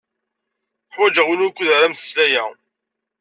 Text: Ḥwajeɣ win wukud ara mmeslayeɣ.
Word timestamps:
Ḥwajeɣ 0.95 1.25
win 1.29 1.43
wukud 1.45 1.69
ara 1.75 1.87
mmeslayeɣ. 1.91 2.49